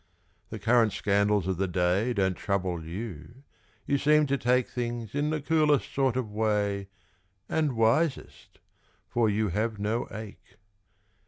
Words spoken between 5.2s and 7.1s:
the coolest sort of way